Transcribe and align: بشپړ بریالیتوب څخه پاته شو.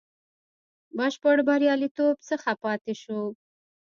بشپړ 0.97 1.35
بریالیتوب 1.47 2.15
څخه 2.29 2.51
پاته 2.63 2.93
شو. 3.01 3.21